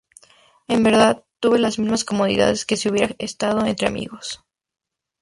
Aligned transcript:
En 0.67 0.81
verdad, 0.81 1.25
tuve 1.39 1.59
las 1.59 1.77
mismas 1.77 2.03
comodidades 2.03 2.65
que 2.65 2.75
si 2.75 2.89
hubiera 2.89 3.13
estado 3.19 3.63
entre 3.67 3.85
amigos... 3.87 4.43